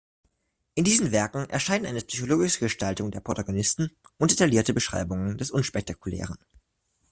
In 0.73 0.83
diesen 0.83 1.11
Werken 1.11 1.47
erscheinen 1.51 1.85
eine 1.85 2.01
psychologische 2.01 2.59
Gestaltung 2.61 3.11
der 3.11 3.19
Protagonisten 3.19 3.91
und 4.17 4.31
detaillierte 4.31 4.73
Beschreibungen 4.73 5.37
des 5.37 5.51
Unspektakulären. 5.51 6.39